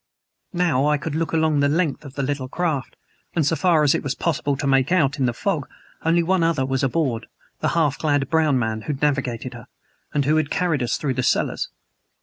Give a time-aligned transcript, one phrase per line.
[0.55, 2.95] Now, I could look along the length of the little craft,
[3.35, 5.67] and, so far as it was possible to make out in the fog,
[6.03, 7.27] only one other was aboard
[7.59, 9.67] the half clad brown man who navigated her
[10.11, 11.69] and who had carried us through the cellars.